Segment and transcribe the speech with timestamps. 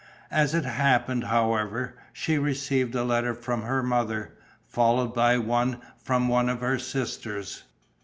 [0.31, 4.31] As it happened, however, she received a letter from her mother,
[4.65, 7.65] followed by one from one of her sisters.